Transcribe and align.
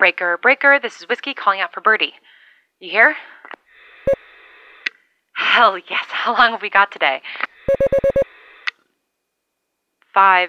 Breaker, 0.00 0.38
breaker, 0.40 0.80
this 0.82 0.96
is 0.98 1.08
Whiskey 1.10 1.34
calling 1.34 1.60
out 1.60 1.74
for 1.74 1.82
Birdie. 1.82 2.14
You 2.80 2.90
hear? 2.90 3.16
Hell 5.36 5.76
yes. 5.76 6.06
How 6.08 6.34
long 6.34 6.52
have 6.52 6.62
we 6.62 6.70
got 6.70 6.90
today? 6.90 7.20
Five. 10.14 10.48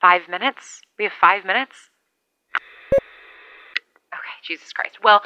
Five 0.00 0.22
minutes? 0.28 0.80
We 0.98 1.04
have 1.04 1.12
five 1.12 1.44
minutes? 1.44 1.90
Okay, 4.12 4.34
Jesus 4.44 4.72
Christ. 4.72 4.98
Well, 5.00 5.22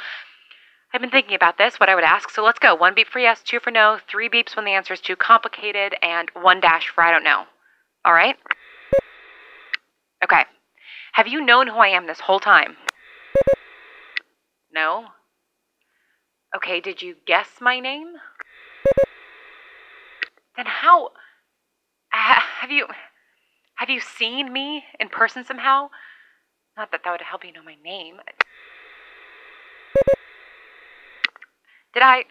I've 0.92 1.00
been 1.00 1.08
thinking 1.08 1.34
about 1.34 1.56
this, 1.56 1.80
what 1.80 1.88
I 1.88 1.94
would 1.94 2.04
ask, 2.04 2.28
so 2.28 2.44
let's 2.44 2.58
go. 2.58 2.74
One 2.74 2.94
beep 2.94 3.08
for 3.08 3.20
yes, 3.20 3.40
two 3.42 3.58
for 3.58 3.70
no, 3.70 4.00
three 4.06 4.28
beeps 4.28 4.54
when 4.54 4.66
the 4.66 4.72
answer 4.72 4.92
is 4.92 5.00
too 5.00 5.16
complicated, 5.16 5.94
and 6.02 6.30
one 6.34 6.60
dash 6.60 6.88
for 6.94 7.02
I 7.02 7.10
don't 7.10 7.24
know. 7.24 7.44
All 8.04 8.12
right? 8.12 8.36
Okay. 10.22 10.42
Have 11.14 11.26
you 11.26 11.42
known 11.42 11.68
who 11.68 11.76
I 11.76 11.88
am 11.88 12.06
this 12.06 12.20
whole 12.20 12.38
time? 12.38 12.76
Okay, 16.54 16.80
did 16.80 17.02
you 17.02 17.16
guess 17.26 17.48
my 17.60 17.80
name? 17.80 18.14
Then 20.56 20.66
how 20.66 21.10
have 22.10 22.70
you 22.70 22.86
have 23.76 23.90
you 23.90 24.00
seen 24.00 24.52
me 24.52 24.84
in 25.00 25.08
person 25.08 25.44
somehow? 25.44 25.90
Not 26.76 26.92
that 26.92 27.00
that 27.04 27.10
would 27.10 27.22
help 27.22 27.44
you 27.44 27.52
know 27.52 27.62
my 27.62 27.76
name. 27.84 28.20
Did 31.92 32.02
I 32.02 32.24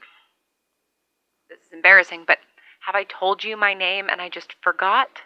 This 1.49 1.59
is 1.59 1.73
embarrassing, 1.73 2.23
but 2.26 2.40
have 2.85 2.95
I 2.95 3.04
told 3.04 3.43
you 3.43 3.57
my 3.57 3.73
name 3.73 4.07
and 4.09 4.21
I 4.21 4.29
just 4.29 4.55
forgot? 4.62 5.21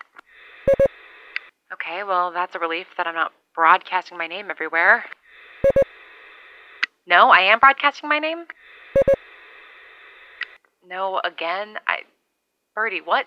Okay, 1.73 2.03
well, 2.03 2.31
that's 2.31 2.55
a 2.55 2.59
relief 2.59 2.87
that 2.97 3.07
I'm 3.07 3.15
not 3.15 3.33
broadcasting 3.53 4.17
my 4.17 4.27
name 4.27 4.49
everywhere. 4.49 5.05
No, 7.07 7.29
I 7.29 7.39
am 7.39 7.59
broadcasting 7.59 8.09
my 8.09 8.19
name? 8.19 8.43
No, 10.85 11.21
again? 11.23 11.77
I. 11.87 11.99
Birdie, 12.75 12.99
what? 12.99 13.25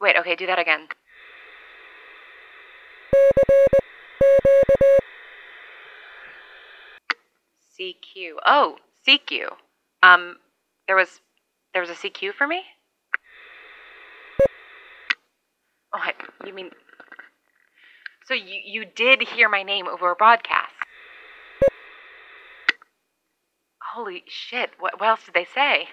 Wait, 0.00 0.16
okay, 0.16 0.36
do 0.36 0.46
that 0.46 0.60
again. 0.60 0.86
CQ. 7.76 8.34
Oh, 8.46 8.76
CQ. 9.06 9.46
Um, 10.04 10.36
there 10.86 10.94
was 10.94 11.20
there 11.72 11.82
was 11.82 11.90
a 11.90 11.94
CQ 11.94 12.34
for 12.34 12.46
me? 12.46 12.62
Oh, 15.92 15.98
I, 15.98 16.12
you 16.46 16.54
mean 16.54 16.70
so 18.26 18.34
you 18.34 18.60
you 18.64 18.84
did 18.84 19.22
hear 19.22 19.48
my 19.48 19.62
name 19.62 19.86
over 19.86 20.10
a 20.10 20.14
broadcast? 20.16 20.72
Holy 23.94 24.24
shit! 24.26 24.70
What, 24.78 24.98
what 24.98 25.08
else 25.08 25.24
did 25.24 25.34
they 25.34 25.46
say? 25.54 25.88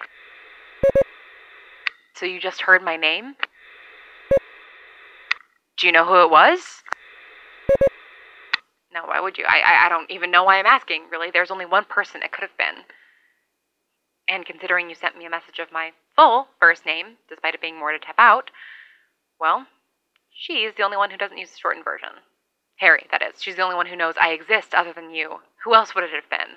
So 2.14 2.26
you 2.26 2.40
just 2.40 2.62
heard 2.62 2.82
my 2.82 2.96
name? 2.96 3.34
Do 5.78 5.86
you 5.86 5.92
know 5.92 6.04
who 6.04 6.22
it 6.22 6.30
was? 6.30 6.82
No, 8.92 9.06
why 9.06 9.20
would 9.20 9.38
you? 9.38 9.44
I, 9.48 9.62
I 9.64 9.86
I 9.86 9.88
don't 9.88 10.10
even 10.10 10.30
know 10.30 10.44
why 10.44 10.58
I'm 10.58 10.66
asking. 10.66 11.04
Really, 11.10 11.30
there's 11.30 11.50
only 11.50 11.66
one 11.66 11.84
person 11.84 12.22
it 12.22 12.32
could 12.32 12.42
have 12.42 12.56
been. 12.58 12.84
And 14.28 14.46
considering 14.46 14.88
you 14.88 14.94
sent 14.94 15.18
me 15.18 15.26
a 15.26 15.30
message 15.30 15.58
of 15.58 15.72
my 15.72 15.92
full 16.14 16.48
first 16.60 16.86
name, 16.86 17.16
despite 17.28 17.54
it 17.54 17.60
being 17.60 17.78
more 17.78 17.92
to 17.92 17.98
type 17.98 18.14
out, 18.18 18.50
well, 19.40 19.66
she's 20.42 20.72
the 20.76 20.82
only 20.82 20.96
one 20.96 21.10
who 21.10 21.16
doesn't 21.16 21.38
use 21.38 21.50
the 21.50 21.58
shortened 21.58 21.84
version. 21.84 22.08
Harry, 22.76 23.06
that 23.12 23.22
is. 23.22 23.40
She's 23.40 23.56
the 23.56 23.62
only 23.62 23.76
one 23.76 23.86
who 23.86 23.96
knows 23.96 24.14
I 24.20 24.32
exist 24.32 24.74
other 24.74 24.92
than 24.92 25.14
you. 25.14 25.36
Who 25.64 25.74
else 25.74 25.94
would 25.94 26.04
it 26.04 26.10
have 26.10 26.28
been? 26.28 26.56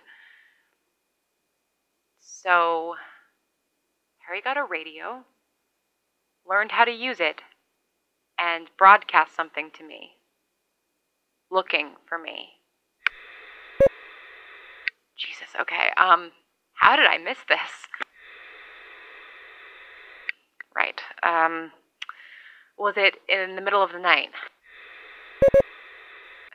So, 2.19 2.95
Harry 4.27 4.41
got 4.41 4.57
a 4.57 4.63
radio, 4.63 5.23
learned 6.49 6.71
how 6.71 6.85
to 6.85 6.91
use 6.91 7.19
it, 7.19 7.41
and 8.39 8.69
broadcast 8.77 9.35
something 9.35 9.69
to 9.77 9.83
me. 9.85 10.13
Looking 11.51 11.91
for 12.07 12.17
me. 12.17 12.49
Jesus, 15.15 15.49
okay. 15.61 15.91
Um, 15.95 16.31
how 16.73 16.95
did 16.95 17.05
I 17.05 17.19
miss 17.19 17.37
this? 17.47 17.59
Right. 20.75 21.01
Um, 21.23 21.71
was 22.77 22.95
it 22.97 23.15
in 23.29 23.55
the 23.55 23.61
middle 23.61 23.83
of 23.83 23.91
the 23.91 23.99
night? 23.99 24.29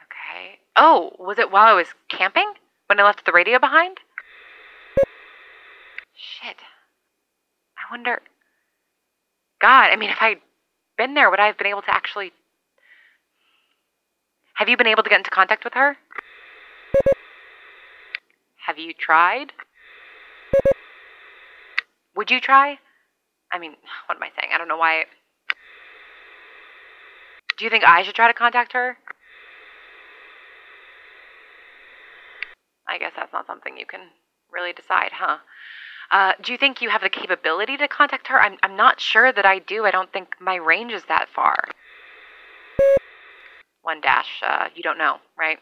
Okay. 0.04 0.58
Oh, 0.76 1.14
was 1.18 1.38
it 1.38 1.50
while 1.50 1.66
I 1.66 1.74
was 1.74 1.88
camping? 2.08 2.52
When 2.86 2.98
I 2.98 3.04
left 3.04 3.24
the 3.24 3.32
radio 3.32 3.58
behind? 3.58 3.98
Shit. 6.14 6.56
I 7.78 7.92
wonder. 7.92 8.20
God, 9.60 9.90
I 9.90 9.96
mean, 9.96 10.10
if 10.10 10.18
I'd 10.20 10.40
been 10.98 11.14
there, 11.14 11.30
would 11.30 11.40
I 11.40 11.46
have 11.46 11.58
been 11.58 11.66
able 11.66 11.82
to 11.82 11.94
actually. 11.94 12.32
Have 14.54 14.68
you 14.68 14.76
been 14.76 14.86
able 14.86 15.02
to 15.02 15.08
get 15.08 15.18
into 15.18 15.30
contact 15.30 15.64
with 15.64 15.74
her? 15.74 15.96
Have 18.66 18.78
you 18.78 18.92
tried? 18.92 19.52
Would 22.16 22.30
you 22.30 22.40
try? 22.40 22.78
I 23.52 23.58
mean, 23.58 23.72
what 24.06 24.16
am 24.16 24.22
I 24.22 24.28
saying? 24.38 24.52
I 24.54 24.58
don't 24.58 24.68
know 24.68 24.76
why. 24.76 25.04
Do 27.60 27.64
you 27.66 27.70
think 27.70 27.84
I 27.86 28.02
should 28.02 28.14
try 28.14 28.26
to 28.26 28.32
contact 28.32 28.72
her? 28.72 28.96
I 32.88 32.96
guess 32.96 33.12
that's 33.14 33.34
not 33.34 33.46
something 33.46 33.76
you 33.76 33.84
can 33.84 34.00
really 34.50 34.72
decide, 34.72 35.10
huh? 35.12 35.36
Uh, 36.10 36.32
do 36.42 36.52
you 36.52 36.58
think 36.58 36.80
you 36.80 36.88
have 36.88 37.02
the 37.02 37.10
capability 37.10 37.76
to 37.76 37.86
contact 37.86 38.28
her? 38.28 38.40
I'm, 38.40 38.56
I'm 38.62 38.78
not 38.78 38.98
sure 38.98 39.30
that 39.30 39.44
I 39.44 39.58
do. 39.58 39.84
I 39.84 39.90
don't 39.90 40.10
think 40.10 40.36
my 40.40 40.54
range 40.54 40.92
is 40.92 41.02
that 41.08 41.28
far. 41.28 41.68
One 43.82 44.00
dash, 44.00 44.40
uh, 44.42 44.68
you 44.74 44.82
don't 44.82 44.96
know, 44.96 45.18
right? 45.38 45.58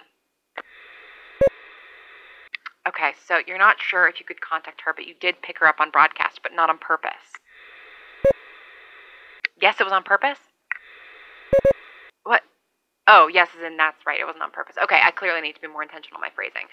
Okay, 2.87 3.10
so 3.26 3.41
you're 3.44 3.58
not 3.58 3.81
sure 3.81 4.06
if 4.06 4.20
you 4.20 4.25
could 4.25 4.41
contact 4.41 4.82
her, 4.82 4.92
but 4.94 5.08
you 5.08 5.14
did 5.20 5.42
pick 5.42 5.58
her 5.58 5.66
up 5.66 5.81
on 5.81 5.91
broadcast, 5.91 6.44
but 6.44 6.53
not 6.54 6.70
on 6.70 6.78
purpose. 6.78 7.34
Yes, 9.60 9.81
it 9.81 9.84
was 9.84 9.92
on 9.92 10.04
purpose? 10.04 10.38
Oh, 13.10 13.26
yes, 13.26 13.48
as 13.56 13.64
in 13.64 13.78
that's 13.78 14.04
right, 14.06 14.20
it 14.20 14.26
wasn't 14.26 14.42
on 14.44 14.50
purpose. 14.50 14.76
Okay, 14.84 15.00
I 15.02 15.10
clearly 15.10 15.41
need 15.41 15.54
to 15.54 15.60
be 15.62 15.66
more 15.66 15.82
intentional 15.82 16.19
in 16.19 16.20
my 16.20 16.28
phrasing. 16.34 16.69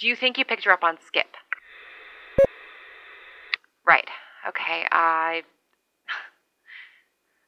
Do 0.00 0.08
you 0.08 0.16
think 0.16 0.38
you 0.38 0.44
picked 0.46 0.64
her 0.64 0.72
up 0.72 0.82
on 0.82 0.96
Skip? 1.06 1.36
Right. 3.86 4.08
Okay, 4.48 4.86
I. 4.90 5.42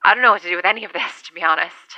I 0.04 0.14
don't 0.14 0.22
know 0.22 0.32
what 0.32 0.42
to 0.42 0.48
do 0.48 0.56
with 0.56 0.66
any 0.66 0.84
of 0.84 0.92
this, 0.92 1.22
to 1.24 1.32
be 1.32 1.42
honest. 1.42 1.96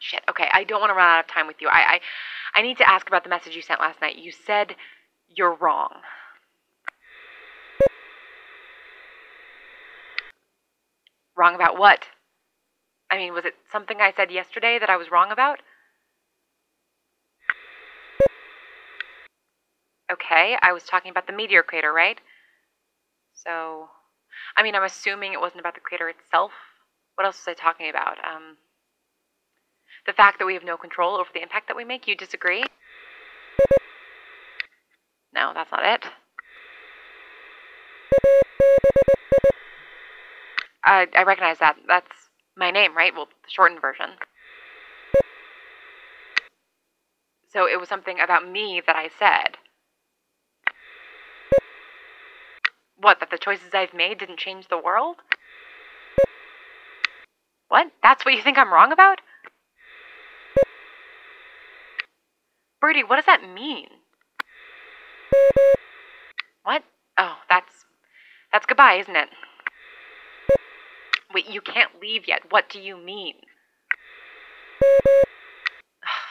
Shit, 0.00 0.22
okay, 0.28 0.48
I 0.52 0.64
don't 0.64 0.80
want 0.80 0.90
to 0.90 0.94
run 0.94 1.08
out 1.08 1.24
of 1.24 1.26
time 1.26 1.46
with 1.46 1.56
you. 1.60 1.68
I, 1.68 1.94
I, 2.54 2.60
I 2.60 2.62
need 2.62 2.78
to 2.78 2.88
ask 2.88 3.08
about 3.08 3.24
the 3.24 3.30
message 3.30 3.56
you 3.56 3.62
sent 3.62 3.80
last 3.80 4.00
night. 4.00 4.16
You 4.16 4.30
said 4.30 4.76
you're 5.26 5.54
wrong. 5.54 5.92
Wrong 11.36 11.54
about 11.54 11.78
what? 11.78 12.06
I 13.10 13.16
mean, 13.16 13.32
was 13.32 13.44
it 13.44 13.54
something 13.70 14.00
I 14.00 14.12
said 14.14 14.30
yesterday 14.30 14.78
that 14.78 14.90
I 14.90 14.96
was 14.96 15.10
wrong 15.10 15.30
about? 15.30 15.60
Okay, 20.10 20.56
I 20.62 20.72
was 20.72 20.84
talking 20.84 21.10
about 21.10 21.26
the 21.26 21.32
meteor 21.32 21.62
crater, 21.62 21.92
right? 21.92 22.18
So, 23.34 23.88
I 24.56 24.62
mean, 24.62 24.74
I'm 24.74 24.84
assuming 24.84 25.32
it 25.32 25.40
wasn't 25.40 25.60
about 25.60 25.74
the 25.74 25.80
crater 25.80 26.08
itself. 26.08 26.52
What 27.14 27.24
else 27.24 27.44
was 27.46 27.48
I 27.48 27.54
talking 27.54 27.90
about? 27.90 28.18
Um, 28.24 28.56
the 30.06 30.12
fact 30.12 30.38
that 30.38 30.46
we 30.46 30.54
have 30.54 30.64
no 30.64 30.76
control 30.76 31.16
over 31.16 31.28
the 31.32 31.42
impact 31.42 31.68
that 31.68 31.76
we 31.76 31.84
make. 31.84 32.08
You 32.08 32.16
disagree? 32.16 32.64
No, 35.34 35.52
that's 35.54 35.70
not 35.70 35.84
it. 35.84 36.04
I, 40.84 41.06
I 41.14 41.22
recognize 41.24 41.58
that. 41.58 41.76
That's 41.86 42.27
my 42.58 42.70
name, 42.70 42.96
right? 42.96 43.14
Well, 43.14 43.26
the 43.26 43.50
shortened 43.50 43.80
version. 43.80 44.10
So 47.48 47.66
it 47.66 47.80
was 47.80 47.88
something 47.88 48.20
about 48.20 48.48
me 48.48 48.82
that 48.86 48.96
I 48.96 49.08
said. 49.18 49.56
What, 53.00 53.20
that 53.20 53.30
the 53.30 53.38
choices 53.38 53.72
I've 53.72 53.94
made 53.94 54.18
didn't 54.18 54.38
change 54.38 54.68
the 54.68 54.78
world? 54.78 55.16
What? 57.68 57.92
That's 58.02 58.24
what 58.24 58.34
you 58.34 58.42
think 58.42 58.58
I'm 58.58 58.72
wrong 58.72 58.92
about? 58.92 59.20
Birdie, 62.80 63.04
what 63.04 63.16
does 63.16 63.26
that 63.26 63.42
mean? 63.42 63.88
What? 66.62 66.84
Oh, 67.16 67.38
that's 67.48 67.86
that's 68.52 68.66
goodbye, 68.66 68.94
isn't 68.94 69.16
it? 69.16 69.28
Wait, 71.38 71.54
you 71.54 71.60
can't 71.60 72.00
leave 72.02 72.26
yet. 72.26 72.42
What 72.50 72.68
do 72.68 72.80
you 72.80 72.96
mean? 72.96 73.36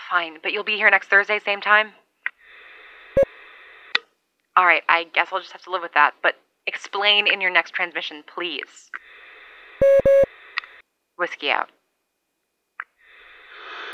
Fine, 0.09 0.39
but 0.43 0.51
you'll 0.51 0.65
be 0.65 0.75
here 0.75 0.89
next 0.89 1.07
Thursday, 1.07 1.39
same 1.39 1.61
time? 1.61 1.93
Alright, 4.59 4.83
I 4.89 5.05
guess 5.05 5.29
I'll 5.31 5.39
just 5.39 5.53
have 5.53 5.61
to 5.61 5.71
live 5.71 5.81
with 5.81 5.93
that, 5.93 6.15
but 6.21 6.33
explain 6.65 7.25
in 7.25 7.39
your 7.39 7.51
next 7.51 7.71
transmission, 7.71 8.21
please. 8.27 8.91
Whiskey 11.15 11.51
out. 11.51 11.69